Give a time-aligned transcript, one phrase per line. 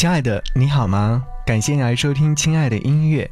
[0.00, 1.22] 亲爱的，你好吗？
[1.44, 3.30] 感谢你来收听《亲爱的音乐》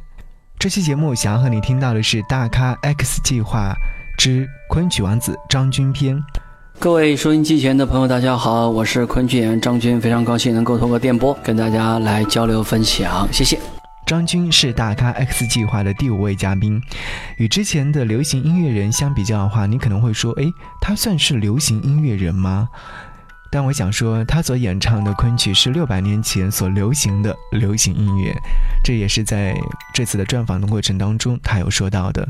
[0.59, 3.73] 这期节目，想要和你听到的是《大咖 X 计划
[4.19, 6.15] 之昆曲王子张军篇》。
[6.77, 13.59] 各位收音机前的朋友，大家好，我是昆曲演员张军，非常高兴能够通过电波跟大家来交流分享，谢谢。
[14.05, 16.79] 张军是大咖 X 计划的第五位嘉宾，
[17.37, 22.69] 与之前的流行音乐人相比较的话，你可能会说，诶，他算是流行音乐人吗？
[23.51, 28.31] 但我想说，他所演唱的昆曲是六百年前所流行的流行音乐，
[28.83, 29.55] 这也是在
[29.93, 32.27] 这次的专访的过程当中他有说到的。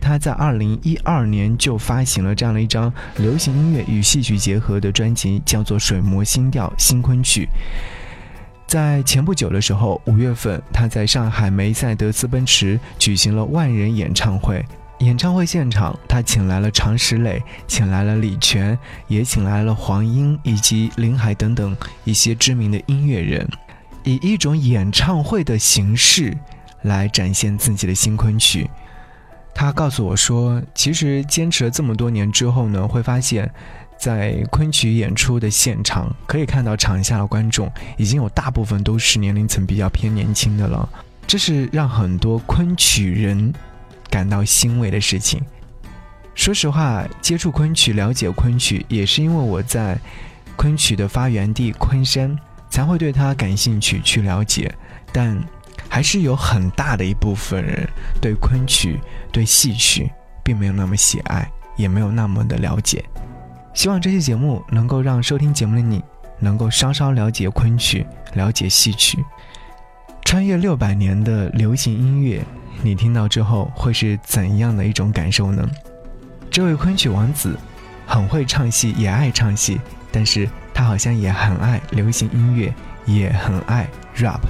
[0.00, 7.46] 他在二零一二年就发行了这样的一张流行音乐与戏曲结合的专辑，叫做《水磨新调新昆曲》。
[8.66, 14.62] 在前不久的时候，五月份，他在上海梅赛德斯奔驰举行了万人演唱会。
[14.98, 23.46] 演唱会现场，他请来了常石磊，请来了李泉，也请来了黄英以及林海等等一些知名的音乐人，
[24.04, 26.36] 以一种演唱会的形式
[26.82, 28.70] 来展现自己的新昆曲。
[29.52, 33.50] 他告诉我说，其实坚持了这么多年之后呢，会发现，
[33.98, 40.88] 在昆曲演出的现场，可以看到场下的观众已经有大部分都是年龄层比较偏年轻的了，
[41.26, 43.52] 这是让很多昆曲人。
[44.14, 45.42] 感到欣慰的事情。
[46.36, 49.98] 说实话，接触昆曲、了解昆曲，也是因为我在
[50.54, 52.38] 昆曲的发源地昆山，
[52.70, 54.72] 才会对它感兴趣、去了解。
[55.12, 55.36] 但
[55.88, 57.88] 还是有很大的一部分人
[58.22, 59.00] 对昆曲、
[59.32, 60.08] 对戏曲
[60.44, 63.04] 并没有那么喜爱，也没有那么的了解。
[63.74, 66.00] 希望这期节目能够让收听节目的你，
[66.38, 69.18] 能够稍稍了解昆曲、了解戏曲，
[70.24, 72.44] 穿越六百年的流行音乐。
[72.84, 75.66] 你听到之后会是怎样的一种感受呢？
[76.50, 77.58] 这位昆曲王子
[78.06, 79.80] 很会唱戏，也爱唱戏，
[80.12, 82.74] 但是他好像也很爱流行音乐，
[83.06, 84.42] 也很爱 rap。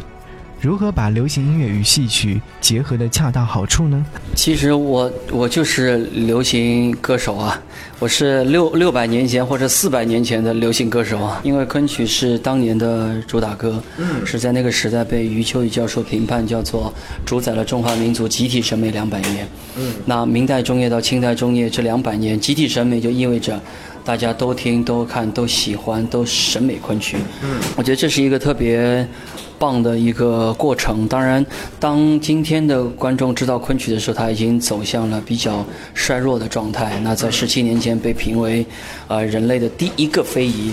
[0.64, 4.02] 如何把流行音乐与戏曲结合的恰到好处呢？
[4.34, 7.62] 其实我我就是流行歌手啊，
[7.98, 11.38] 我是六六百年前或者四百年前的流行歌手啊。
[11.44, 16.90] 因为昆曲是当年的主打歌，嗯，是在那个时代被余秋雨教授评判叫做
[17.26, 19.46] 主宰了中华民族集体审美两百年。
[19.76, 23.60] 嗯，那明代中叶到清代中叶这两百年，集体审美就意味着
[24.02, 27.18] 大家都听、都看、都喜欢、都审美昆曲。
[27.42, 29.06] 嗯，我觉得这是一个特别。
[29.58, 31.06] 棒的一个过程。
[31.08, 31.44] 当然，
[31.78, 36.98] 当今天的观众知道昆曲的时候，他已经走向了比较衰弱的状态。
[37.02, 38.66] 那在十七年前被评为，
[39.06, 40.72] 呃，人类的第一个非遗。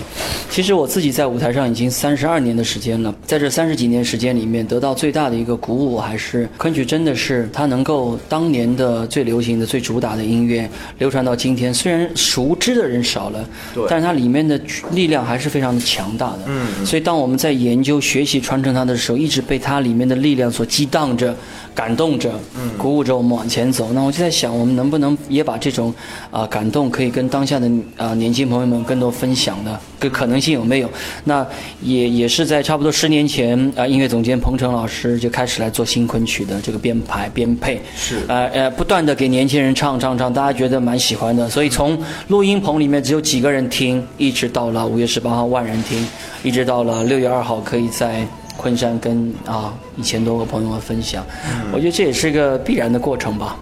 [0.50, 10.68] 其实我自己在舞台上已经三十二年的时间了，在这三十几年时间里面，得到最大的一个鼓舞还是昆曲真的是它能够当年的最流行的、最主打的音乐
[10.98, 11.72] 流传到今天。
[11.72, 13.48] 虽然熟知的人少了，
[13.88, 14.60] 但是它里面的
[14.90, 16.40] 力量还是非常的强大的。
[16.46, 18.71] 嗯，所以当我们在研究、学习、传承。
[18.72, 21.34] 他的时候，一直被他里面的力量所激荡着。
[21.74, 22.30] 感动着，
[22.76, 23.94] 鼓舞着我们往前走。
[23.94, 25.90] 那我就在想，我们能不能也把这种
[26.30, 27.66] 啊感动，可以跟当下的
[27.96, 30.90] 啊年轻朋友们更多分享呢，个可能性有没有？
[31.24, 31.46] 那
[31.80, 41.48] 也也是在差不多十年前啊，音乐总监彭程老师就开始来做新昆曲的这个编排编配，是呃呃，不断的给年轻人唱唱唱，大家觉得蛮喜欢的。
[41.48, 46.06] 所以从录音棚里面只有几个人听，一直到了五月十八号万人听，
[46.42, 48.26] 一直到了六月二号可以在。
[48.62, 51.26] 昆山跟啊一千多个朋友们分享，
[51.72, 53.58] 我觉得这也是一个必然的过程吧。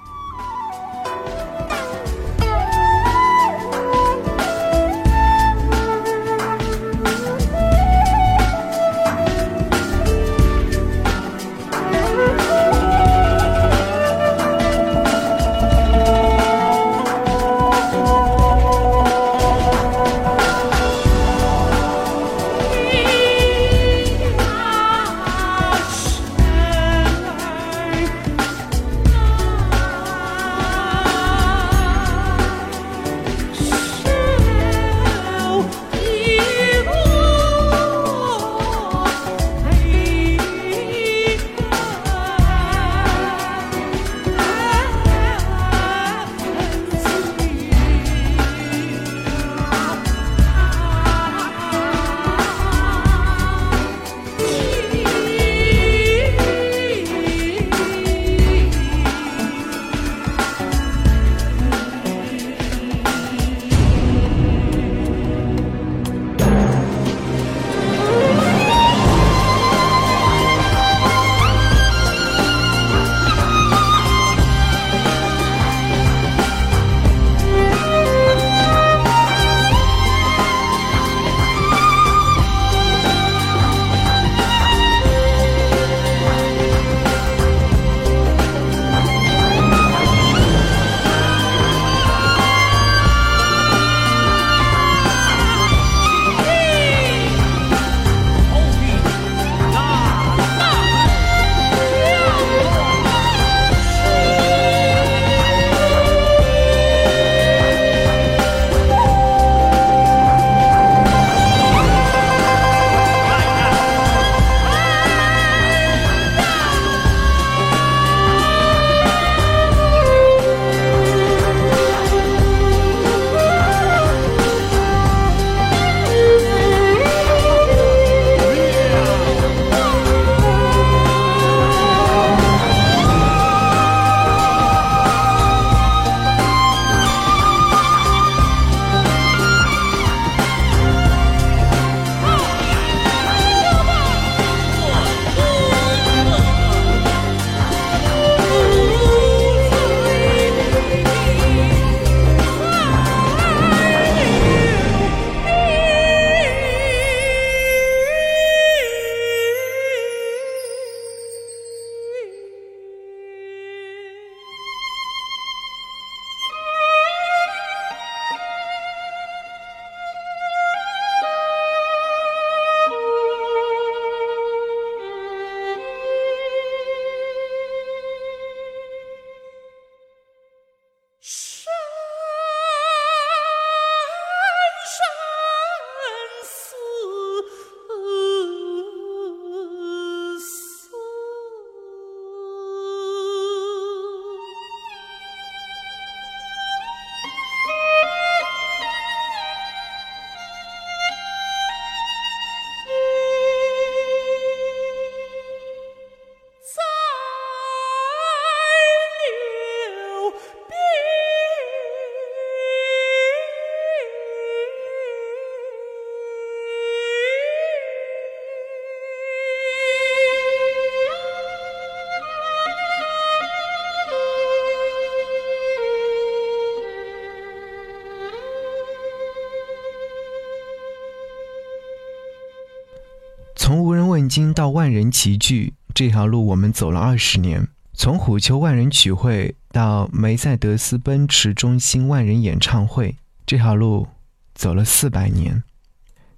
[234.30, 244.06] 经到万人齐聚，这条路我们走了二十年；从虎丘万人曲会到梅赛德斯奔驰中心万人演唱会，这条路
[244.54, 245.64] 走了四百年。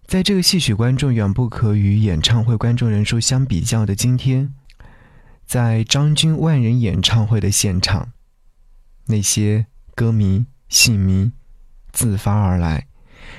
[0.06, 4.54] 在这个戏曲观众远不可与演唱会观众人数相比较的今天，
[5.44, 8.12] 在张军万人演唱会的现场，
[9.06, 11.32] 那些歌迷、戏迷
[11.92, 12.86] 自发而来，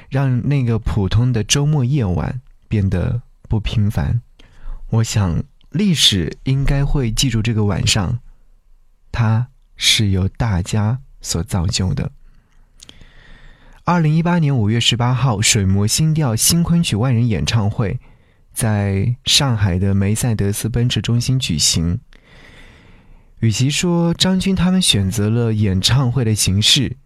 [0.09, 4.21] 让那个普通的周末夜晚变得不平凡。
[4.93, 8.19] 我想，历史应该会记住这个晚上，
[9.11, 12.11] 它是由大家所造就的。
[13.85, 17.99] 二零一八年五月十八号，水磨新调新昆曲万人演唱会
[18.53, 21.99] 在上海的梅赛德斯奔驰中心举行。
[23.39, 26.97] 与其说张军他们选择了演唱会的形式，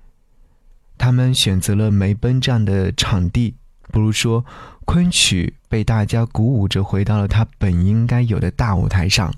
[0.97, 3.55] 他们选择了梅奔这样的场地，
[3.93, 4.45] 不如说
[4.87, 9.33] 昆曲被大家鼓舞着回到了它本应该有的大舞台上。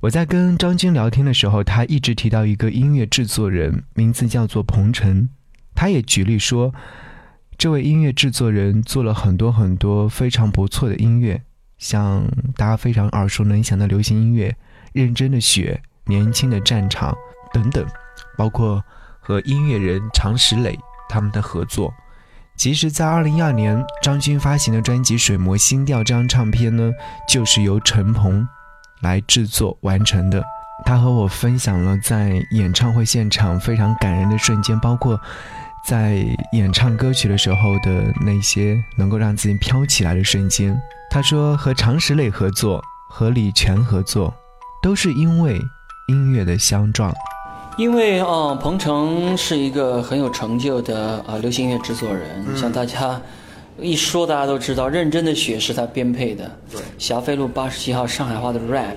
[0.00, 5.28] 我在跟张军聊天的时候，他一直提到一个音乐制作人，名字叫做彭程。
[5.74, 6.72] 他也举例说，
[7.58, 11.42] 这位音乐制作人做了很多很多非常不错的音乐，
[11.76, 14.48] 像大家非常耳熟能详的流行音乐
[14.94, 15.78] 《认真的雪》
[16.10, 17.12] 《年轻的战场》
[17.52, 17.86] 等等，
[18.38, 18.82] 包括
[19.20, 20.78] 和音乐人常石磊
[21.10, 21.92] 他们的合作。
[22.60, 26.92] 其实，在二零一二年张军发行的专辑《水磨新调》这张唱片呢，
[27.26, 28.46] 就是由陈鹏
[29.00, 30.44] 来制作完成的。
[30.84, 35.18] 他和我分享了在演唱会现场非常感人的瞬间，包括。
[35.88, 40.78] 在演唱歌曲的时候的那些能够让自己飘起来的瞬间，
[41.10, 44.34] 他说和常石磊合作，和李泉合作，
[44.82, 45.58] 都是因为
[46.08, 47.10] 音乐的相撞。
[47.80, 53.18] 因为啊，彭程是一个很有成就的啊流行音乐制作人，像大家
[53.80, 58.96] 一说，大家都知道，《认真的雪》是他编配的，对，《霞飞路八十七号》上海话的 rap。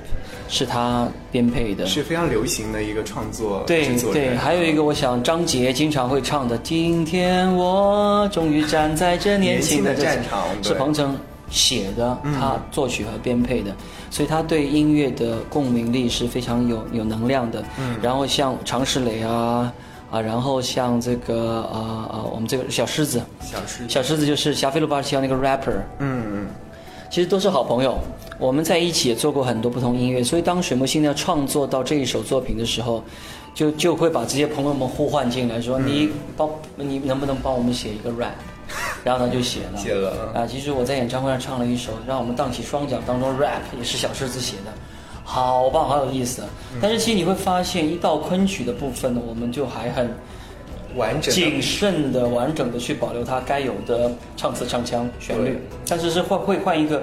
[0.50, 3.64] 是他编配的，是非常流行的一个创作。
[3.66, 11.18] 对对，还有一个，我想张杰经常会唱的《今天我终于站在这年轻的战场》，是彭程
[11.54, 13.72] 写的，他作曲和编配的，
[14.10, 17.64] 所以他对音乐的共鸣力是非常有有能量的。
[17.80, 19.72] 嗯，然后像常石磊啊
[20.10, 23.90] 啊，然后像这个啊啊，我们这个小狮子，小狮子。
[23.90, 25.78] 小狮子就是《霞飞路八十七号》那个 rapper。
[26.00, 26.48] 嗯嗯。
[27.12, 28.00] 其实都是好朋友，
[28.40, 33.04] 我们在一起也做过很多不同音乐，所以当水木星要创作到这一首作品的时候，
[33.54, 38.34] 就就会把这些朋友们呼唤进来，说你帮你能不能帮我们写一个 rap，
[39.04, 39.78] 然后他就写了。
[39.78, 44.72] 写了啊，其实我在演唱会上唱了一首《让我们荡起双桨》当中 rap，也是小狮子写的，
[45.24, 46.44] 好棒，好有意思。
[46.82, 50.10] 但是其实你会发现，一到昆曲的部分呢，我们就还很。
[50.96, 57.02] 完整、谨慎的、完整的去保留它该有的唱词、唱腔、旋律，但是是会会换一个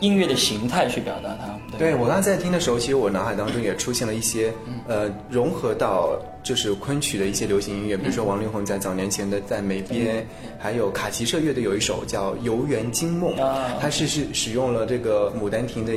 [0.00, 1.78] 音乐的形态去表达它。
[1.78, 4.52] 对我刚才在听的时候，其实我脑海当中也出现了一些
[4.88, 10.26] 呃融合到就是昆曲的一些流行音乐，比如说王力宏在早年前的在梅边，
[10.58, 13.34] 还有卡奇社乐队有一首叫《游园惊梦》，
[13.80, 15.92] 它是是使用了这个《牡丹亭》的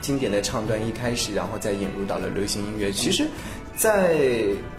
[0.00, 2.92] 经典的唱段一开始，然后再引入到了流行音乐。
[2.92, 3.26] 其实，
[3.76, 4.14] 在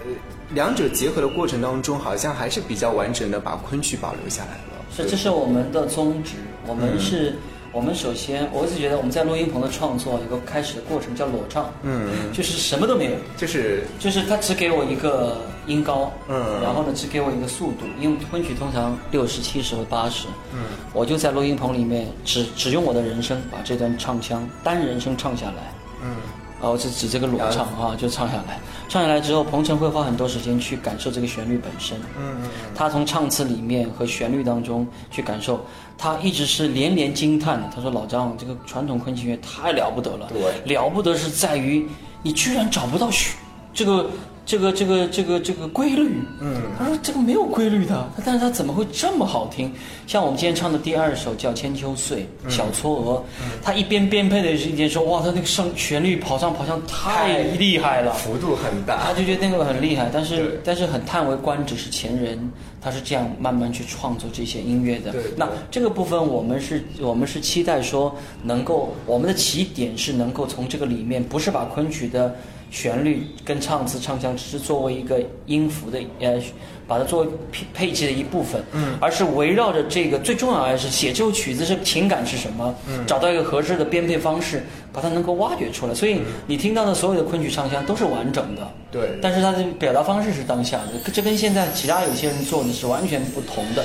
[0.05, 0.11] 呃。
[0.53, 4.81] 两者结合的过程当中，好像还是比较完整的把昆曲保留下来了。
[4.95, 6.35] 是，这是我们的宗旨。
[6.65, 7.35] 我们是，
[7.77, 20.59] 我们首先，我一直觉得我们在录音棚的创作一个开始的过程叫裸唱，嗯，就是什么都没有，就是就是他只给我一个音高，嗯，然后呢只给我一个速度，因为昆曲通常六十、七十和八十，嗯，
[20.91, 26.15] 我就在录音棚里面只只用我的人声把这段唱腔单人声唱下来，嗯。
[26.61, 28.59] 哦，是指这个裸唱啊，就唱下来。
[28.89, 31.97] 唱下来之后，彭程会花很多时间去感受这个旋律本身。
[32.17, 32.49] 嗯嗯。
[32.73, 35.63] 他从唱词里面和旋律当中去感受，
[35.97, 37.69] 他一直是连连惊叹的。
[37.75, 40.29] 他说：“老张，这个传统昆曲乐太了不得了，
[40.65, 41.87] 了不得是在于
[42.23, 43.35] 你居然找不到旋
[43.73, 44.09] 这个。”
[44.47, 49.69] 这个这个这个这个规律，嗯，他说这个没有规律的，但是他怎么会这么好听？
[50.07, 53.21] 像我们今天唱的第二首叫《千秋岁》，小嵯峨，
[53.61, 62.49] 他一边编配的是一边说，哇，他那个上旋律跑上跑上太厉害了，幅度很大，他就觉得那个很厉害，但是但是很叹为观止，是前人
[62.79, 65.13] 他是这样慢慢去创作这些音乐的。
[65.35, 72.33] 那这个部分我们是我们是期待说能够我们的起点是能够从这个里面，不是把昆曲的。
[72.69, 76.39] 旋律跟唱词唱腔只是作为一个音符的呃
[76.87, 78.97] 把它作为配配器的一部分嗯。
[78.99, 83.05] 而是围绕着这个最重要的是写这首曲子是情感是什么嗯。
[83.05, 85.93] 找到一个合适的编配方式把它能够挖掘出来。
[85.93, 89.17] 所以你听到的所有的昆曲唱腔都是完整的对。
[89.21, 93.83] 但是它的表达方式是当下的这跟现在其他有些人做的是完全不同的。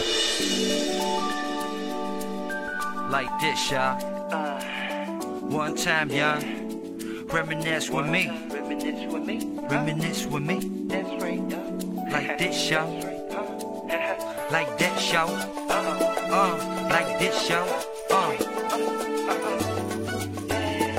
[3.10, 3.72] Like this
[5.52, 6.08] one time
[7.32, 8.51] reminisce with me.
[8.82, 10.58] Reminisce with me.
[12.10, 12.84] Like this, show,
[14.50, 15.30] like that, y'all.
[15.70, 15.74] Uh,
[16.32, 16.58] uh,
[16.90, 17.64] like this, y'all.
[18.10, 18.34] Uh.
[19.30, 19.60] Uh-huh.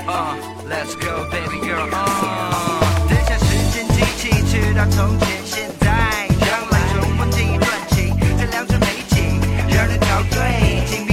[0.08, 0.34] Uh,
[0.66, 1.88] let's go, baby girl.
[1.92, 2.80] Uh.
[3.06, 9.38] 等下时间机器，直到从前现在，让来重温这一段情，这两种媒体
[9.68, 11.03] 让人陶醉。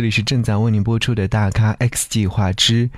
[0.00, 2.88] 这里是正在为您播出的大咖 x 计划之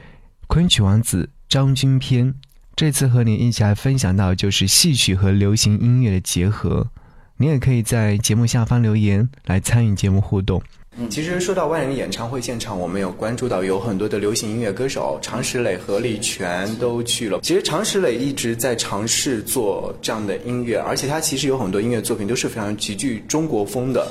[0.46, 2.32] 昆曲王子张钧篇，
[2.76, 6.92] 这次和您一起来分享到就是戏曲和流行音乐的结合，
[7.38, 10.62] 你也可以在节目下方留言来参与节目互动。
[11.08, 17.40] 其实说到万人演唱会现场，我们有关注到有很多的流行音乐歌手，常石磊、何立全都去了。
[17.42, 24.06] 其实常石磊一直在尝试做这样的音乐，而且他其实有很多音乐作品都是非常极具中国风的。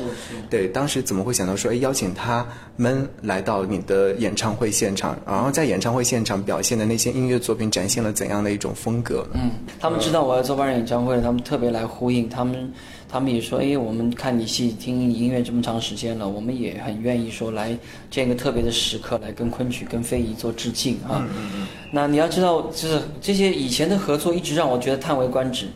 [0.49, 2.43] 对，当时怎么会想到说，哎，邀请他
[2.77, 9.23] 们来到你的演唱会现场，然后在演唱会现场表现的那些音乐作品，展现了怎样的一种风格？
[9.33, 12.73] 嗯，他们知道我要做万人演唱会，他们特别来呼应，他们
[13.11, 17.77] 他们也说，哎，我们看你戏听你音乐这么长时间了，我们也很愿意说来
[18.09, 21.27] 这样一个特别的时刻来跟昆曲跟非遗做致敬啊。
[21.29, 25.67] 嗯那你要知道，就是这些以前的合作一直让我觉得叹为观止。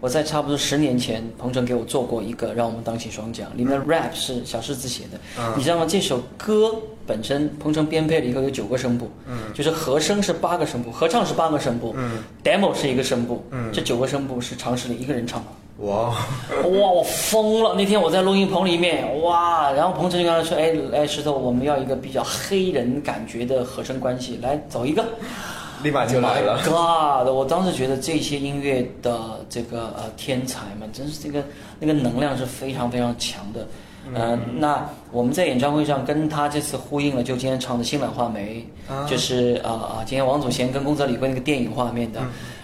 [0.00, 5.86] 我在差不多十年前，彭程给我做过一个让我们荡起双桨，里面的 rap 是小狮子写的，嗯你知道吗？
[5.86, 6.74] 这首歌
[7.06, 15.46] 本身彭程编配了一个有九个声部，嗯就是和声是八个声部，合唱是八个声部嗯，demo 是一个声部，嗯这九个声部是常石磊一个人唱的。
[15.80, 17.74] 哇，哇，我疯了！
[17.74, 25.04] 那天我在录音棚里面，哇，然后彭程就跟他说：“哎，哎，石头，我们要一个比较黑人感觉的和声关系，来走一个。”
[25.82, 26.60] 立马就来了。
[26.64, 27.34] God！
[27.34, 31.42] 我当时觉得这些音乐的这个呃天才们，真是这个
[31.78, 33.66] 那个能量是非常非常强的。
[34.14, 38.66] 呃，那我们在演唱会上跟他这次呼应了，就今天唱的《新版画眉》，
[39.08, 42.20] 就是啊啊，今天王祖贤跟宫泽理惠那个电影画面的，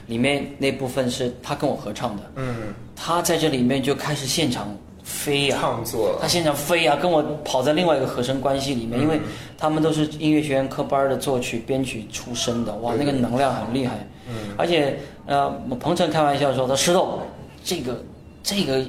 [0.06, 2.22] 里面那部分是他跟我合唱的。
[2.36, 6.18] 嗯，他在这里面就开始现场飞呀、创作。
[6.20, 9.20] 他现场飞啊，跟我跑在另外一个和声关系里面，因为
[9.58, 13.94] 他们都是音乐学院科班的作曲编曲出身的，哇，那个能量很厉害。
[14.28, 17.20] 嗯，而且呃，彭程开玩笑说，他石头，
[17.62, 18.02] 这个
[18.42, 18.84] 这个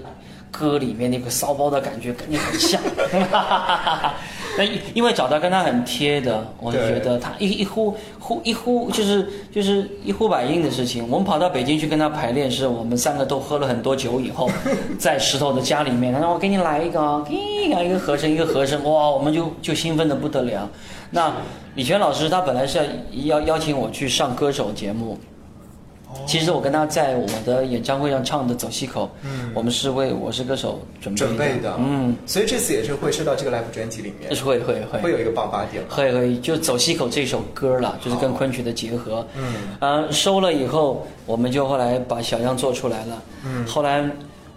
[0.52, 2.82] 歌里面那个骚包的感觉跟你很像。
[4.58, 4.64] 那
[4.96, 11.08] 因为找到跟他很贴的，我就觉得他一一呼呼一呼就是就是一呼百应的事情。
[11.10, 14.50] 我们跑到北京去跟他排练，是我们三个都喝了很多酒以后，
[14.98, 20.68] 在石头的家里面，他说我给你来一个，给你来一个和声，一个和声，哇，我们就就兴奋的不得了。
[21.12, 21.32] 那
[21.76, 22.80] 李泉老师他本来是
[23.12, 25.18] 要邀邀请我去上歌手节目，
[26.26, 35.00] 其实我跟他在我的演唱会上唱的《走西口》，嗯，我们是为《我是歌手》准备的，准备的，嗯，，所以这次也是会收到这个 live 专辑里面，会会会。
[35.02, 35.84] 会有一个爆发点。
[35.88, 39.26] 会会就《走西口》这首歌了，就是跟昆曲的结合。
[39.36, 43.22] 嗯，呃，收了以后，我们就后来把小样做出来了。
[43.46, 44.04] 嗯，后来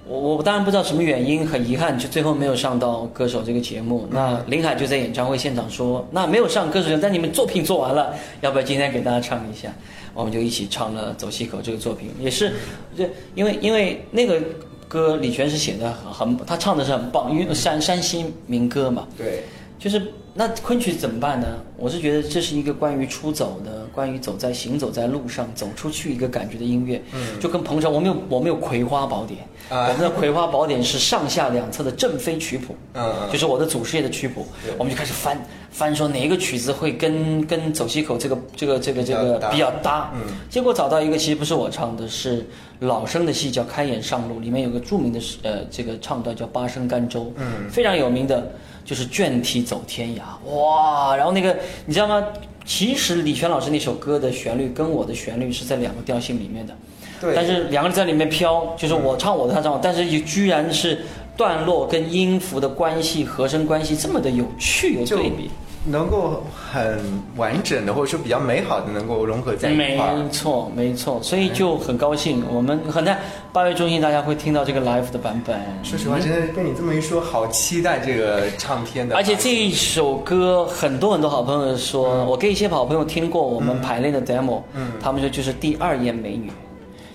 [0.07, 4.09] 我我当然不知道什么原因，很遗憾，就最后没有上到歌手这个节目。
[4.11, 9.73] 那林海就在演唱会现场说，那没有上歌手但你们作品做完了，要不要今天给大家唱一下？
[10.15, 12.53] 我们就一起唱了《走西口》这个作品，也是，
[12.97, 14.41] 这因为因为那个
[14.89, 19.07] 歌李泉是写的很很，他唱的是很棒，因为山山西民歌嘛。
[19.17, 19.45] 对，
[19.79, 21.47] 就是那昆曲怎么办呢？
[21.77, 27.03] 我是觉得这是一个关于出走的，关于走在行走在路上走出去一个感觉的音乐。
[27.13, 29.41] 嗯，就跟彭程，我们有我们有《葵花宝典》
[29.75, 35.41] 啊我们的《葵花宝典》是上下两侧的正飞曲谱，嗯嗯就是我的祖师爷的曲谱对，我们就开始翻
[35.71, 40.13] 翻说哪一个曲子会跟跟走西口这个这个这个这个比较搭比较搭。
[40.15, 42.47] 嗯，结果找到一个其实不是我唱的，是
[42.79, 48.53] 老生的戏叫《开眼上路》，里面有个著名的呃这个唱段叫《八声甘州》，嗯，非常有名的，
[48.85, 51.17] 就是卷梯走天涯，哇！
[51.17, 51.57] 然后那个
[51.87, 52.25] 你知道吗？
[52.65, 56.75] 其实李泉老师那首歌的旋律跟我的旋律是在两个调性里面的，
[57.21, 61.05] 对但是两个人在里面飘，就是我唱我的，他唱我，但是也居然是
[61.37, 65.51] 段落跟音符的关系、和声关系这么的有趣有对比。
[65.87, 67.01] 能够很
[67.37, 70.29] 完整的，或者说比较美好的，能够融合在一没块儿。
[70.31, 73.19] 错，没错，所以就很高兴，我们很在
[73.51, 75.59] 八月中旬大家会听到这个 live 的版本。
[75.83, 79.17] 说实话，真的被你这么一说，好期待这个唱片的。
[79.17, 86.53] 而且这一首歌，很多很多好朋友说，我跟一些好朋友听过我们排练的 demo，嗯，他们说就是第二眼美女，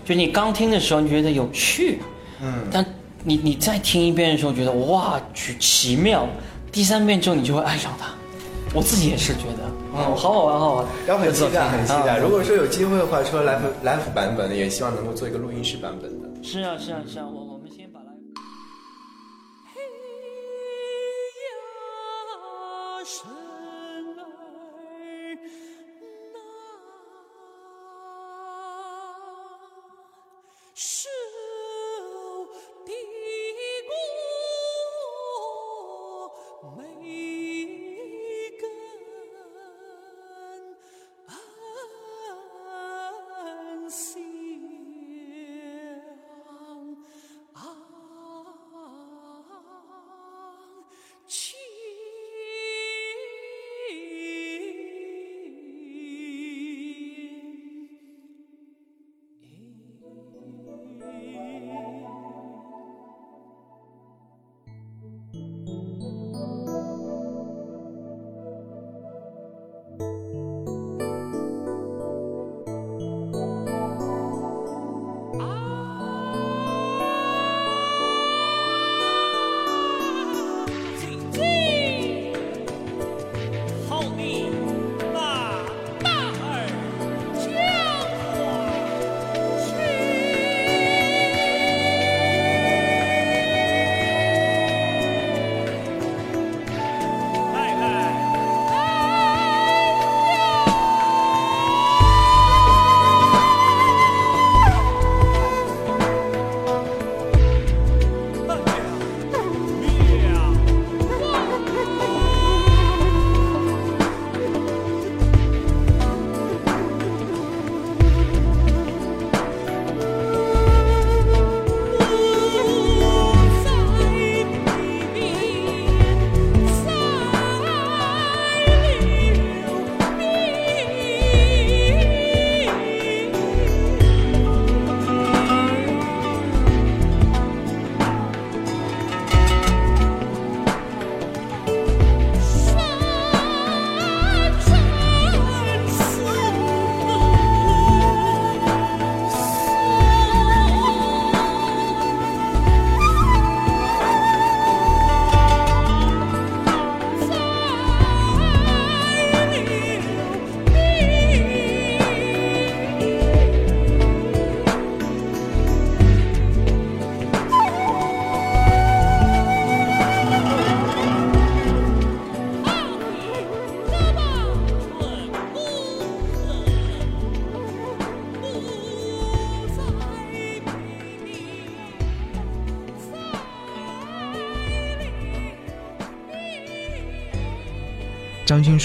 [0.03, 1.99] 就你刚听的时候你觉得有趣，
[2.41, 2.83] 嗯，但
[3.23, 6.27] 你你再听一遍的时候觉得哇去奇妙，
[6.71, 8.07] 第三遍之后你就会爱上它。
[8.75, 10.85] 我自己也是觉得，哦，好好玩，好好玩。
[11.07, 12.15] 然后很期待，很期待。
[12.15, 16.27] 啊如果说有机会的话，除了 live live 版本的，也希望能够做一个录音室版本的。
[16.43, 17.44] 是啊，是啊，是啊，我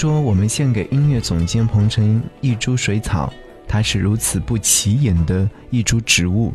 [0.01, 3.31] 说：“我们献给音乐总监彭程一株水草，
[3.67, 6.51] 它是如此不起眼的一株植物，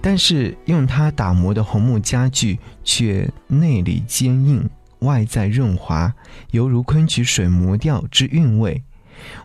[0.00, 4.66] 但是用它打磨的红木家具却内里坚硬，
[5.00, 6.10] 外在润滑，
[6.52, 8.82] 犹如昆曲水磨调之韵味。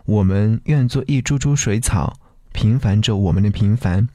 [0.06, 2.14] 我们愿做一株株水草，
[2.52, 4.08] 平凡着我们的平凡，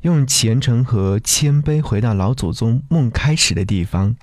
[0.00, 4.16] 用虔诚和谦卑回到老祖宗梦开始的地方。”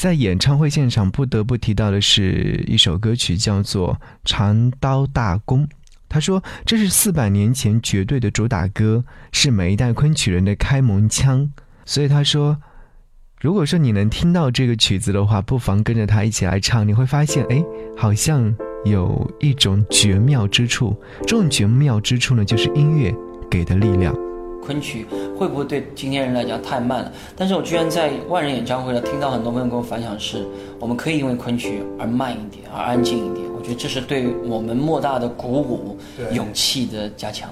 [0.00, 3.92] 在演唱会现场，不得不提到的是一首歌曲，叫做
[4.24, 5.66] 《长刀大弓》。
[6.08, 11.52] 他说：“这是四百年前绝对的主打歌，是每一代昆曲人的开门枪。”
[11.84, 12.56] 所以他说
[13.42, 17.62] ：“如果说你能听到这个曲子的话，不妨跟着他一起来唱，你会发现，哎，
[17.94, 20.98] 好像有一种绝妙之处。
[21.26, 23.14] 这种绝妙之处呢，就是音乐
[23.50, 24.16] 给的力量。”
[24.64, 27.12] 昆曲会不会对今天人来讲太慢了？
[27.36, 30.46] 但是我居然在万人演唱会上听到很多朋友跟我反响，是
[30.78, 33.46] 我们可以因为昆曲而慢一点，而安静一点。
[33.56, 35.98] 我觉得这是对我们莫大的鼓舞、
[36.32, 37.50] 勇气的加强。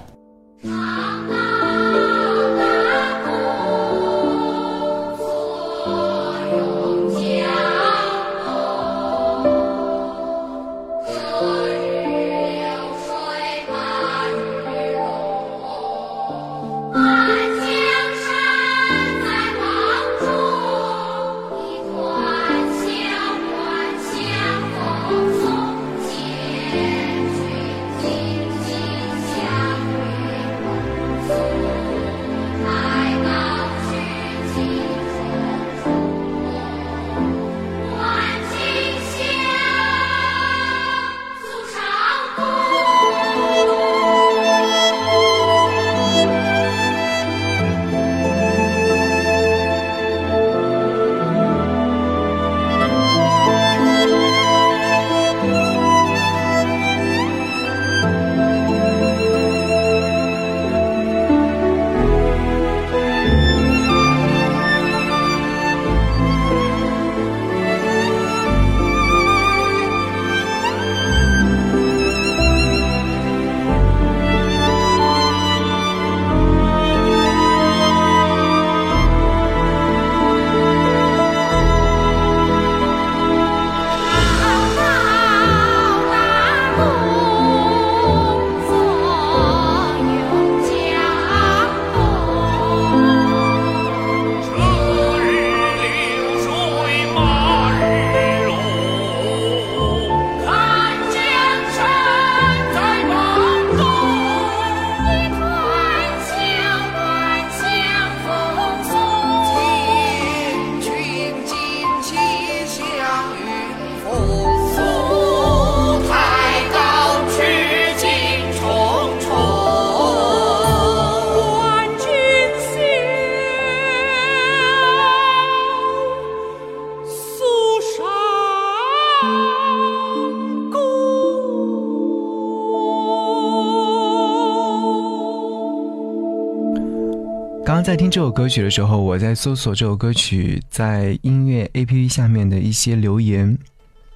[138.18, 143.56] 这首歌曲的时候，我在搜索这首歌曲在音乐 APP 下面的一些留言。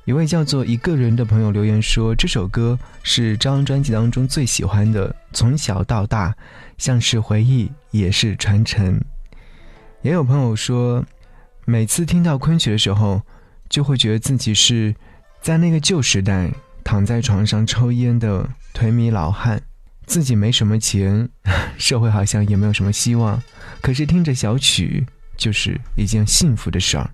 [0.06, 6.34] 一位叫做一个人的朋友留言说，这首歌是张专辑当中最喜欢的，从小到大，
[6.78, 9.00] 像是回忆，也是传承。
[10.00, 11.04] 也有朋友说，
[11.64, 13.22] 每次听到昆曲的时候，
[13.68, 14.92] 就会觉得自己是
[15.40, 16.50] 在那个旧时代
[16.82, 19.62] 躺在床上抽烟的颓靡老汉。
[20.12, 21.26] 自己没什么钱，
[21.78, 23.42] 社会好像也没有什么希望，
[23.80, 25.06] 可是听着小曲
[25.38, 27.10] 就是一件幸福的事儿。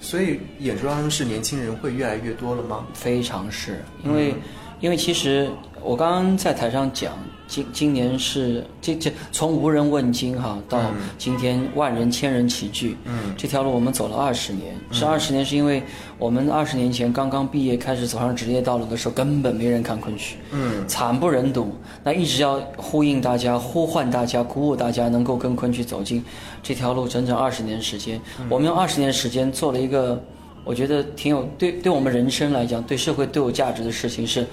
[0.00, 2.86] 所以演出当中是年轻人会越来越多了吗？
[2.94, 4.34] 非常是因为，
[4.80, 5.50] 因为其实
[5.82, 7.12] 我刚刚在台上讲，
[7.46, 10.80] 今今年是这这从无人问津哈到
[11.18, 15.82] 今天万人千人齐聚，嗯，这条路我们走了二十年，是二十年是因为
[16.18, 26.24] 我们二十年前刚刚毕业开始走上职业道路的时候，根本没人看昆曲，嗯，惨不忍睹，那一直要呼应大家、呼唤大家、鼓舞大家，能够跟昆曲走进
[26.62, 30.22] 这条路，整整二十年时间，我们用二十年时间做了一个。
[30.64, 34.46] 我觉得挺有对对我们人生来讲，对社会都有价值的事情是，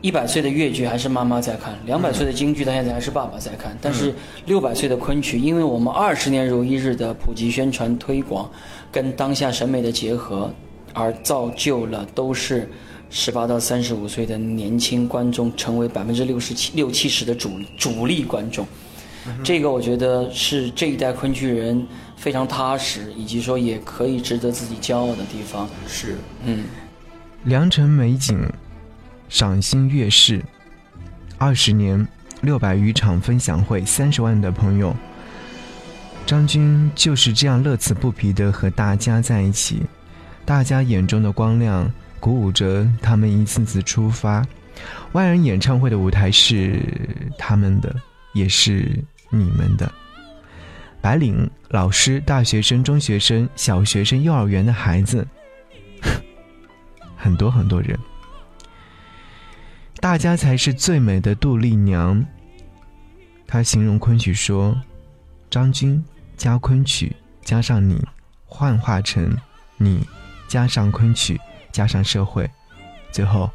[0.00, 4.14] 一百岁的越剧还是妈妈在看，两百岁的京剧到现在还是爸爸在看，但是
[4.46, 8.50] 六百岁的昆曲，因为我们二十年如一日的普及宣传推广，
[8.90, 10.50] 跟当下审美的结合，
[10.94, 12.66] 而造就了都是
[13.10, 18.66] 十八到三十五岁的年轻观众成为百分之六十七六七十的主主力观众，
[19.42, 21.86] 这个我觉得是这一代昆剧人。
[22.24, 25.68] 非常踏实，以及说也可以值得自己骄傲的地方。
[25.86, 26.64] 是，嗯，
[27.42, 28.50] 良辰美景，
[29.28, 30.42] 赏心悦事。
[31.36, 32.08] 二十年，
[32.40, 34.96] 六百余场分享会，三十万的朋友。
[36.24, 39.82] 张军就是这样乐此不疲的和大家在一起，
[40.46, 44.42] 大家眼中的光亮鼓舞着他们一次次出发。
[45.12, 46.80] 万人演唱会的舞台是
[47.36, 47.94] 他们的，
[48.32, 49.92] 也是你们的。
[51.04, 55.28] 白领、老师、大学生、中学生、小学生、幼儿园的孩子，
[57.14, 57.98] 很多很多人，
[60.00, 62.24] 大家才是最美的杜丽娘。
[63.46, 64.74] 他形容昆曲说
[65.50, 66.02] ：“张军。”
[66.38, 68.02] 加昆曲，加上你，
[68.46, 69.36] 幻化成
[69.76, 70.08] 你，
[70.48, 71.38] 加上昆曲，
[71.70, 72.50] 加上社会，
[73.12, 73.50] 最后，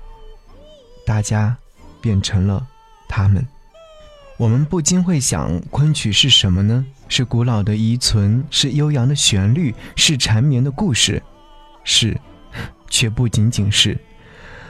[1.03, 1.57] 大家
[1.99, 2.67] 变成了
[3.07, 3.43] 他们。
[4.39, 6.85] 我们不禁会想，昆曲是什么呢？
[7.09, 11.21] 是古老的遗存，是悠扬的旋律，是缠绵的故事，
[11.83, 12.17] 是，
[12.89, 13.97] 却不仅仅是。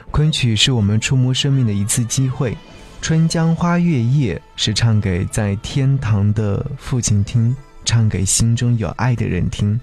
[0.10, 2.58] 昆曲是我们触摸生命的一次机会。
[3.00, 7.56] 春江花月夜是唱给在天堂的父亲听。
[7.86, 9.80] 唱给心中有爱的人听，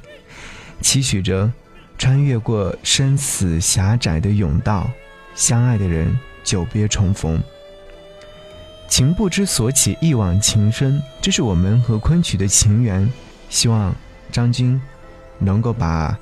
[0.80, 1.52] 期许着
[1.96, 4.90] 穿越过生死狭窄的甬道，
[5.36, 7.40] 相爱的人久别重逢。
[8.88, 13.10] 情不知所起，一往情深，这是我们和昆曲的情缘。
[13.48, 13.94] 希望
[14.32, 14.80] 张军
[15.38, 16.16] 能够把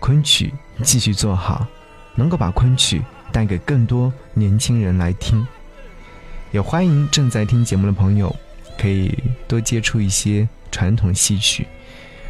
[0.00, 1.66] 昆曲继续做好，
[2.14, 5.46] 能够把昆曲带给更多年轻人来听。
[6.52, 8.34] 也欢迎正在听节目的朋友，
[8.78, 9.16] 可以
[9.46, 10.48] 多接触一些。
[10.72, 11.66] 传统戏曲，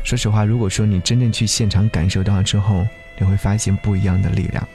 [0.05, 2.87] 说实话，如果说你真正去现场感受到之后，
[3.19, 4.69] 你会发现不一样的力量。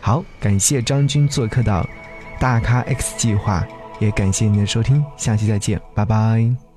[0.00, 1.84] 好，感谢张军做客到
[2.38, 3.66] 大咖 X 计划，
[3.98, 6.67] 也感谢您的收听，下期再见，拜拜。